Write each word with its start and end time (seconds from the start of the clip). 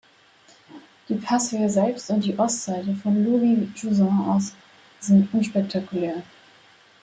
Die 1.09 1.13
Passhöhe 1.13 1.69
selbst 1.69 2.09
und 2.09 2.25
die 2.25 2.39
Ostseite 2.39 2.95
von 2.95 3.23
Louvie-Juzon 3.23 4.21
aus 4.31 4.51
sind 4.99 5.31
unspektakulär. 5.31 6.23